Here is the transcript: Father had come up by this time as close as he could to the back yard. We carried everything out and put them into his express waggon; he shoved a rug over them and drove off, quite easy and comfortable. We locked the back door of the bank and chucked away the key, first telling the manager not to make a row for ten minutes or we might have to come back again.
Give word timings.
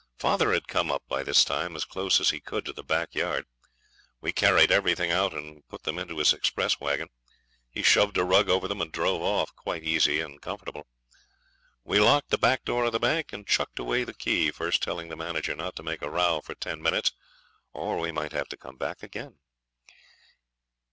Father 0.17 0.51
had 0.51 0.67
come 0.67 0.89
up 0.89 1.03
by 1.07 1.21
this 1.21 1.45
time 1.45 1.75
as 1.75 1.85
close 1.85 2.19
as 2.19 2.31
he 2.31 2.39
could 2.39 2.65
to 2.65 2.73
the 2.73 2.81
back 2.83 3.13
yard. 3.13 3.45
We 4.19 4.31
carried 4.33 4.71
everything 4.71 5.11
out 5.11 5.31
and 5.31 5.61
put 5.67 5.83
them 5.83 5.99
into 5.99 6.17
his 6.17 6.33
express 6.33 6.79
waggon; 6.79 7.09
he 7.69 7.83
shoved 7.83 8.17
a 8.17 8.23
rug 8.23 8.49
over 8.49 8.67
them 8.67 8.81
and 8.81 8.91
drove 8.91 9.21
off, 9.21 9.55
quite 9.55 9.83
easy 9.83 10.19
and 10.19 10.41
comfortable. 10.41 10.87
We 11.83 11.99
locked 11.99 12.31
the 12.31 12.39
back 12.39 12.65
door 12.65 12.85
of 12.85 12.93
the 12.93 12.99
bank 12.99 13.31
and 13.31 13.45
chucked 13.45 13.77
away 13.77 14.03
the 14.03 14.15
key, 14.15 14.49
first 14.49 14.81
telling 14.81 15.09
the 15.09 15.15
manager 15.15 15.53
not 15.55 15.75
to 15.75 15.83
make 15.83 16.01
a 16.01 16.09
row 16.09 16.41
for 16.41 16.55
ten 16.55 16.81
minutes 16.81 17.11
or 17.71 17.99
we 17.99 18.11
might 18.11 18.31
have 18.31 18.47
to 18.49 18.57
come 18.57 18.77
back 18.77 19.03
again. 19.03 19.37